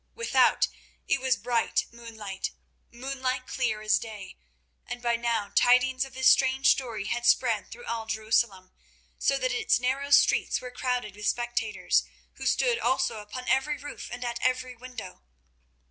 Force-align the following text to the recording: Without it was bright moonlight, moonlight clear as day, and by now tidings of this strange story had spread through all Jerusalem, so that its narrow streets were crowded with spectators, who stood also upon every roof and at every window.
Without 0.15 0.67
it 1.07 1.19
was 1.21 1.35
bright 1.37 1.85
moonlight, 1.91 2.49
moonlight 2.89 3.45
clear 3.45 3.83
as 3.83 3.99
day, 3.99 4.35
and 4.87 4.99
by 4.99 5.15
now 5.15 5.51
tidings 5.53 6.03
of 6.05 6.15
this 6.15 6.27
strange 6.27 6.71
story 6.71 7.05
had 7.05 7.23
spread 7.23 7.69
through 7.71 7.85
all 7.85 8.07
Jerusalem, 8.07 8.71
so 9.19 9.37
that 9.37 9.51
its 9.51 9.79
narrow 9.79 10.09
streets 10.09 10.59
were 10.59 10.71
crowded 10.71 11.15
with 11.15 11.27
spectators, 11.27 12.01
who 12.37 12.47
stood 12.47 12.79
also 12.79 13.19
upon 13.19 13.47
every 13.47 13.77
roof 13.77 14.09
and 14.11 14.25
at 14.25 14.39
every 14.41 14.75
window. 14.75 15.21